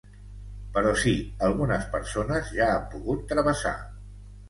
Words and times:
Però 0.77 0.93
sí, 1.01 1.13
algunes 1.49 1.87
persones 1.93 2.53
ja 2.59 2.73
han 2.73 2.91
pogut 2.97 3.25
travessar. 3.37 3.79